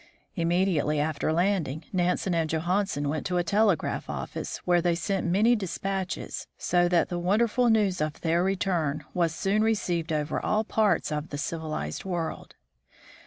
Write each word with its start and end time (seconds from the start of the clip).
Immediately 0.35 0.99
after 0.99 1.31
landing, 1.31 1.85
Nansen 1.93 2.33
and 2.33 2.49
Johansen 2.49 3.07
went 3.07 3.23
to 3.27 3.37
a 3.37 3.43
telegraph 3.43 4.09
office, 4.09 4.57
where 4.65 4.81
they 4.81 4.95
sent 4.95 5.27
many 5.27 5.55
dispatches, 5.55 6.47
so 6.57 6.87
that 6.89 7.09
the 7.09 7.19
wonderful 7.19 7.69
news 7.69 8.01
of 8.01 8.19
their 8.21 8.43
return 8.43 9.03
was 9.13 9.31
soon 9.35 9.61
received 9.61 10.11
over 10.11 10.43
all 10.43 10.63
parts 10.63 11.11
of 11.11 11.29
the 11.29 11.37
civilized 11.37 12.03
world. 12.03 12.55